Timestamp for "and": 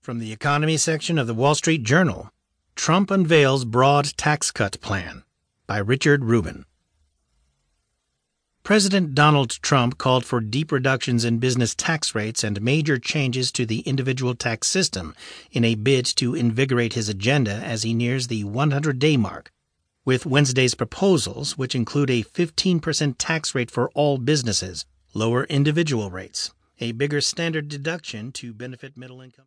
12.44-12.62